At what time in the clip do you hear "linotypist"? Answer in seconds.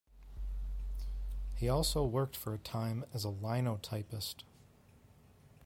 3.29-4.43